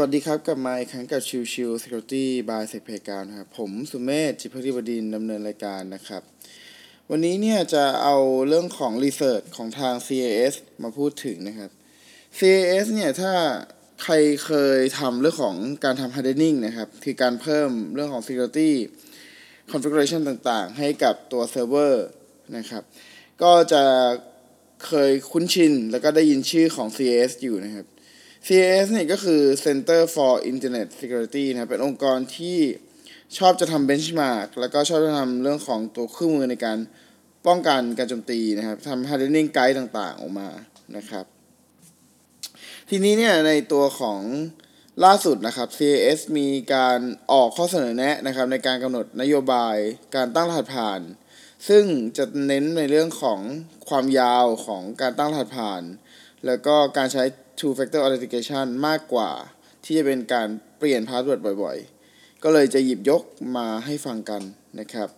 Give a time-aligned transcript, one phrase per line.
[0.00, 6.22] สวัสดีครับกลับมาอีกครั้งกับชิวชิว Security by s e c p a y การนะครับผมสุเมธจิตภักดีบดินทร์ดำเนินรายการนะครับ
[7.10, 8.16] วันนี้เนี่ยจะเอา
[8.48, 11.70] เรื่องของ Research ของทาง CIS มาพูดถึงนะครับ
[12.38, 13.32] CIS เนี่ยถ้า
[14.02, 14.14] ใคร
[14.44, 18.70] เคยทำเรื่องของการทำ hardening นะครับ คือการเพิ่มเรื่องของ security
[19.72, 22.06] configuration ต่างๆ ให้กับตัวเซิร์ฟเวอร์
[22.56, 22.82] นะครับ
[23.42, 23.82] ก็จะ
[24.86, 27.86] เคยคุ้นชินแล้วก็ได้ยินชื่อของ CIS อยู่นะครับ
[28.46, 32.58] CAS เนี่ยก็คือ Center for Internet Security นะครับเป็นองค์กรที่
[33.38, 36.78] ชอบจะทำ benchmark แล้วก็ชอบจะทำเรื่องของตัวเครื่องมือในการ
[37.46, 40.48] ป้องกันการโจมตีนะครับทำ hardening guide ต่างๆ ออกมา
[40.96, 41.24] นะครับ
[42.90, 44.20] ทีนี้เนี่ยในตัวของ
[45.04, 46.98] ล่าสุดนะครับ CAS มีการ
[47.32, 49.76] ออกข้อเสนอแนะนะครับในการกำหนดนโยบาย
[50.16, 51.00] การตั้งรหัสผ่าน
[51.68, 51.84] ซึ่ง
[52.16, 53.40] จะเน้นในเรื่องของ
[53.88, 55.82] ความยาวของการตั้งรหัสผ่าน
[56.46, 57.24] แล้วก็การใช้
[57.58, 59.30] two factor authentication มากกว่า
[59.84, 63.22] ที่จะเป็นการเปลี่ยน password บ่อยๆ ก็เลยจะหยิบยก
[63.56, 64.42] มาให้ฟังกัน
[64.80, 65.08] นะครับ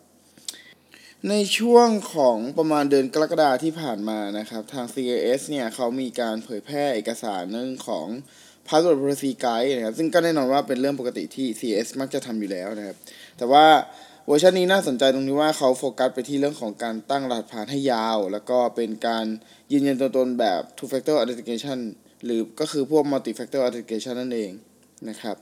[1.29, 8.07] ในช่วงของประมาณเดือนกรกฎาที่ผ่านมานะครับ ทาง CIS เนี่ยเขามีการเผยแพร่เอกสารเรื่องของ
[8.67, 12.97] Password Policy Guide นะครับ ซึ่งก็แน่นอนว่าเป็นเรื่องปกติที่ CIS มักจะทำอยู่แล้วนะครับ
[13.39, 13.67] แต่ว่า
[14.27, 19.27] เวอร์ชันนี้น่าสนใจตรงที่ว่าเขาโฟกัสไปที่เรื่องของการตั้งรหัสผ่านให้ยาว แล้วก็เป็นการ
[19.73, 21.79] ยืนยันตัวตนแบบ two factor authentication
[22.25, 24.51] หรือก็คือพวก multi factor authentication นั่นเอง
[25.09, 25.37] นะครับ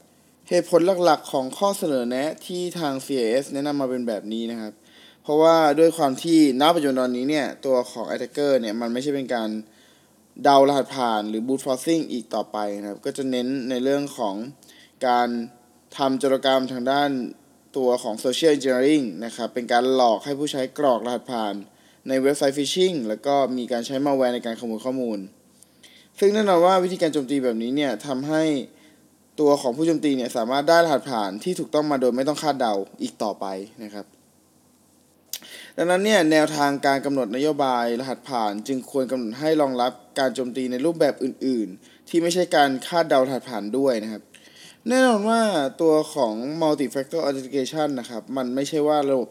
[0.48, 4.72] เหตุผลหลักๆของข้อเสนอแนะที่ทาง CAS แนะนำมาเป็นแบบนี้นะครับ
[5.22, 9.48] เพราะว่าด้วยความที่ณปัจจุบันตอนนี้เนี่ย ตัวของ attacker เนี่ย มันไม่ใช่เป็นการ
[10.42, 14.34] เดารหัสผ่านหรือ boot forcing อีกต่อไปนะครับ ก็จะเน้นในเรื่องของ
[15.06, 15.28] การ
[15.96, 17.10] ทำจรกรรมทางด้าน
[17.76, 21.54] ตัวของ social engineering นะครับ เป็นการหลอกให้ผู้ใช้กรอกรหัสผ่าน
[22.08, 25.18] ในเว็บไซต์ phishing แล้วก็มีการใช้มาแวร์ในการขโมยข้อมูล
[26.18, 28.42] ซึ่งแน่นอนว่าวิธีการโจมตีแบบนี้เนี่ยทำให้
[29.40, 33.46] ตัวของผู้โจมตีเนี่ยสามารถได้รหัสผ่านที่ถูกต้องมาโดยไม่ต้องคาดเดาอีกต่อไป
[33.84, 34.06] นะครับ
[35.76, 44.22] ดังนั้นเนี่ยแนวทางการกำหนดนโยบายรหัสผ่านจึงควรกำหนดให้รองรับการโจมตีในรูปแบบอื่น ๆ ที่ไม่ใช่การคาดเดารหัสผ่านด้วยนะครับ
[44.88, 45.40] แน่นอนว่า
[45.80, 49.28] ตัวของ multi factor authentication นะครับ มันไม่ใช่ว่าระบบ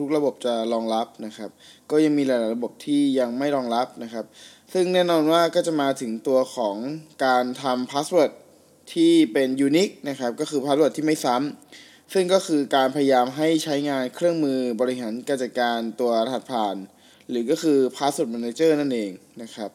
[0.00, 1.50] ทุกๆระบบจะรองรับนะครับ
[1.90, 4.24] ก็ยังมีหลายๆระบบที่ยังไม่รองรับนะครับ
[4.72, 6.76] ซึ่งแน่นอนว่าก็จะมาถึงตัวของ
[7.24, 8.32] การทำ password
[8.92, 16.76] ที่เป็น unique นะครับ ก็คือ password ที่ไม่ซ้ำ ซึ่งก็คือการพยายามให้ใช้งานเครื่องมือบริหารการจัดการตัวรหัสผ่าน
[17.30, 19.10] หรือก็คือ password manager นั่นเอง
[19.42, 19.70] นะครับ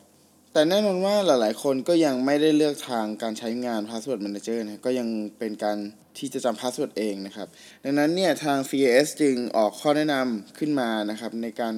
[0.53, 5.07] แต่แน่นอนว่าหลายๆ คนก็ยังไม่ได้เลือกทางการใช้งาน password manager นะก็ยัง
[5.39, 5.77] เป็นการ
[6.17, 7.47] ที่จะจำ password เองนะครับ
[7.83, 11.75] ดังนั้นเนี่ยทาง CAS จึงออกข้อแนะนำขึ้นมานะครับในการ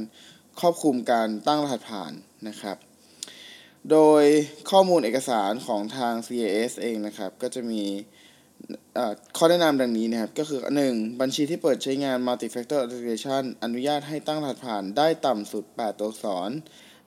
[0.60, 2.12] ครอบคลุมการตั้งรหัสผ่าน
[2.48, 2.78] นะครับ
[3.92, 4.24] โดย
[4.72, 7.84] ข้อมูลเอกสารของทาง CAS เองนะครับ ก็จะมี
[9.38, 11.22] ข้อแนะนำดังนี้นะครับ ก็คือ 1.
[11.22, 16.50] บัญชีที่เปิดใช้งาน multi factor authentication อนุญาตให้ตั้งรหัสผ่านได้ต่ำสุด 8 ตัวอักษร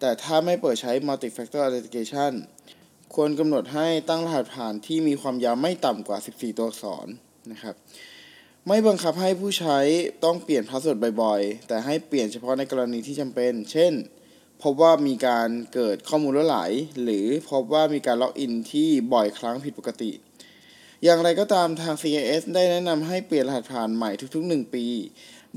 [0.01, 2.33] แต่ถ้าไม่เปิดใช้ multi factor authentication
[3.15, 7.07] ควรกำหนดให้ตั้งรหัสผ่านที่มีความยาวไม่ต่ำกว่า 14 ตัวอักษร
[7.53, 7.75] นะครับ
[8.67, 9.79] ไม่บังคับให้ผู้ใช้
[10.25, 13.93] ต้องเปลี่ยน password บ่อยๆ แต่ให้เปลี่ยนเฉพาะในกรณีที่จำเป็น เช่น
[14.63, 16.59] พบว่ามีการเกิดข้อมูลรั่วไหล
[17.03, 20.13] หรือพบว่ามีการล็อกอินที่บ่อยครั้งผิดปกติ
[21.05, 24.87] อย่างไรก็ตามทาง CIS ได้แนะนำให้เปลี่ยนรหัสผ่านใหม่ทุกๆ 1 ปี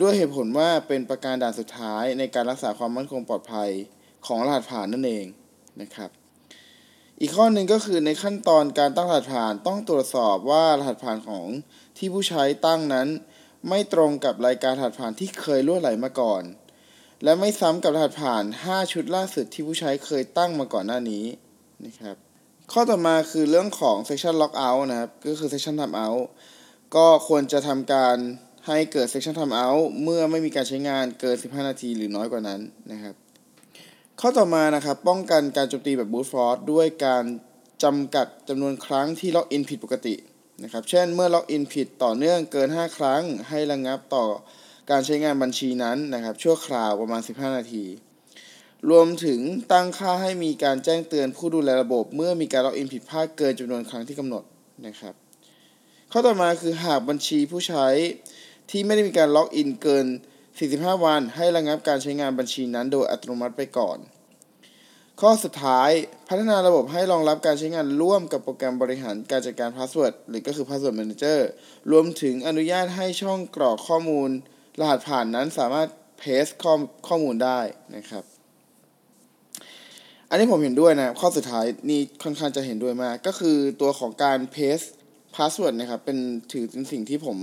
[0.02, 3.70] ด้วยเหตุผลว่าเป็นประการด่านสุดท้ายในการรักษาความมั่นคงปลอดภัย
[4.26, 5.26] ของรหัสผ่านนั่นเอง
[5.82, 6.10] นะครับ
[7.22, 11.48] อีกข้อหนึ่งก็คือในขั้นตอนการตั้งรหัสผ่านต้องตรวจสอบว่ารหัสผ่านของ
[11.98, 13.08] ที่ผู้ใช้ตั้งนั้น
[13.70, 16.44] ไม่ตรงกับรายการรหัสผ่านที่เคยล่วไหลมาก่อน
[17.24, 21.26] และไม่ซ้ำกับรหัสผ่าน 5 ชุดล่าสุดที่ผู้ใช้เคยตั้งมาก่อนหน้านี้
[21.86, 22.16] นะครับ
[22.72, 26.22] ข้อต่อมาคือเรื่องของ section lockout นะครับ ก็คือ section timeout
[26.96, 28.18] ก็ควรจะทำการ
[28.68, 32.62] ให้เกิด section timeout เมื่อไม่มีการใช้งานเกิน 15 นาทีหรือน้อยกว่านั้น
[32.92, 33.16] นะครับ
[34.20, 37.24] ข้อต่อมานะครับ ป้องกันการโจมตีแบบ brute force ด้วยการ
[37.84, 40.16] จำกัดจำนวนครั้งที่ล็อกอินผิดปกติ
[40.64, 44.26] นะครับ เช่น เมื่อล็อกอินผิดต่อเนื่องเกิน 5 ครั้ง ให้ระงงับต่อ
[44.92, 47.86] การใช้งานบัญชีนั้นนะครับ ชั่วคราวประมาณ 15 นาที
[48.90, 49.40] รวมถึง
[49.72, 54.44] ตั้งค่าให้มีการแจ้งเตือนผู้ดูแลระบบ เมื่อมีการล็อกอินผิดพลาดเกินจำนวนครั้งที่กำหนด
[54.86, 55.14] นะครับ
[56.12, 57.88] ข้อต่อมาคือหากบัญชีผู้ใช้
[58.70, 60.06] ที่ไม่ได้มีการล็อกอินเกิน
[60.56, 63.98] 45 วัน ให้ระงับการใช้งานบัญชีนั้นโดยอัตโนมัติไปก่อน
[65.22, 65.90] ข้อสุดท้าย
[66.30, 71.40] พัฒนาระบบให้รองรับการใช้งานร่วมกับโปรแกรมบริหารการจัดการ password หรือก็คือ Password Manager
[71.92, 74.30] รวมถึงอนุญาตให้ช่องกรอกข้อมูล
[74.80, 75.88] รหัสผ่านนั้นสามารถ
[76.20, 76.74] paste ข้อ
[77.08, 77.60] ข้อมูลได้
[77.96, 78.24] นะครับ
[80.30, 84.80] อันนี้ผมเห็นด้วยนะข้อสุดท้ายนี่ค่อนข้างจะเห็นด้วยมาก ก็คือตัวของการ paste
[85.36, 86.18] password นะครับเป็น
[86.52, 87.38] ถือเป็นสิ่งที่ผม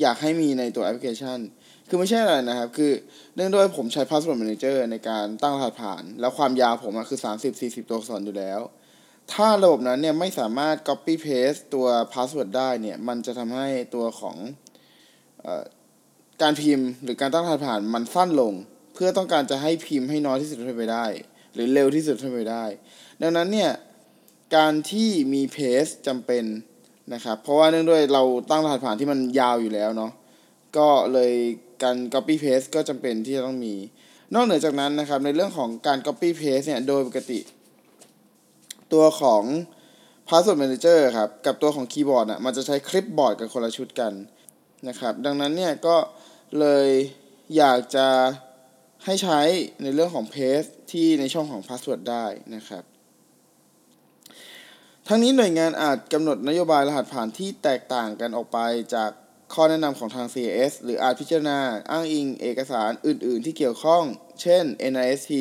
[0.00, 1.38] อยากให้มีในตัวแอปพลิเคชัน
[1.88, 2.92] คือไม่ใช่อะไรนะครับ คือ
[3.34, 7.20] เนื่องด้วยผมใช้ Password Manager ในการตั้งรหัสผ่าน แล้วความยาวผมอะคือ
[7.54, 8.60] 30-40 ตัวอักษรอยู่แล้ว
[9.32, 14.36] ถ้าระบบนั้นเนี่ยไม่สามารถ copy paste ตัว password ได้เนี่ย มันจะทำให้ตัวของ
[16.42, 18.52] การพิมพ์หรือการตั้งรหัสผ่านมันสั้นลง
[18.94, 21.06] เพื่อต้องการจะให้พิมพ์ให้น้อยที่สุดเท่าไปได้
[21.54, 22.64] หรือเร็วที่สุดเท่าไปได้
[23.22, 23.70] ดังนั้นเนี่ย
[24.56, 26.44] การที่มี paste จำเป็น
[27.14, 30.12] นะครับเพราะว่าเนื่องด้วยเราตั้งรหัสผ่านที่มันยาวอยู่แล้วเนาะ
[30.76, 31.32] ก็เลย
[31.82, 33.74] การ copy paste ก็จำเป็นที่จะต้องมี
[34.34, 37.40] นอกเหนือจากนั้นนะครับในเรื่องของการ copy paste เนี่ยโดยปกติ
[38.92, 39.42] ตัวของ
[40.28, 44.12] password manager ครับกับตัวของคีย์บอร์ดอะมันจะใช้คลิปบอร์ดกันคนละชุดกัน
[44.88, 45.96] นะครับดังนั้นเนี่ยก็
[46.60, 46.88] เลย
[47.56, 48.08] อยากจะ
[49.04, 49.40] ให้ใช้
[49.82, 52.84] ในเรื่องของ paste ที่ในช่องของ password ได้นะครับ
[55.08, 58.58] ทั้งนี้หน่วยงานอาจกำหนดนโยบายรหัสผ่านที่แตกต่างกันออกไป
[58.94, 59.10] จาก
[59.54, 61.58] ข้อแนะนำของทาง CAS หรืออาจพิจารณา
[61.90, 64.02] อ้างอิงเอกสารอื่น ๆ ที่เกี่ยวข้อง
[64.42, 65.32] เช่น NIST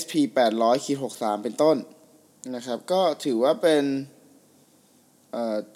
[0.00, 0.12] SP
[0.58, 1.76] 800 63 เป็นต้น
[2.54, 3.84] นะครับ ก็ถือว่าเป็น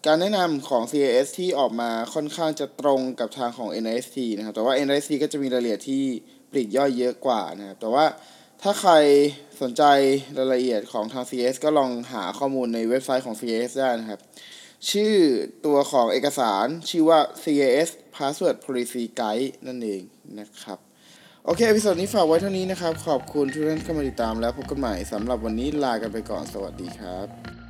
[0.07, 6.05] การแนะนำของ CAS ที่ออกมาค่อนข้างจะตรงกับทางของ NIST นะครับ แต่ว่า NIST ก็จะมีรายละเอียดที่
[6.51, 8.07] ปลีกย่อยเยอะกว่านะครับ แต่ว่า
[8.63, 8.93] ถ้าใคร
[9.61, 9.83] สนใจ
[10.39, 14.21] รายละเอียดของทาง CAS ก็ลองหาข้อมูลในเว็บไซต์ของ CAS ได้นะครับ
[14.91, 15.15] ชื่อ
[15.67, 20.03] ตัวของเอกสารชื่อว่า CAS Password Policy Guide นั่นเอง
[20.39, 20.79] นะครับ
[21.45, 27.68] โอเคพิโซดนี้ฝากไว้เท่านี้นะครับ ขอบคุณทุกท่านที่เข้ามาติดตามแล้วพบกันใหม่สำหรับวันนี้ลากันไปก่อน สวัสดีครับ